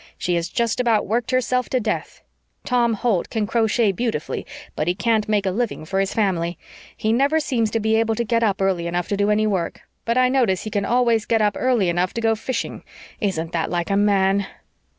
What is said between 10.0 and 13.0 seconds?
but I notice he can always get up early to go fishing.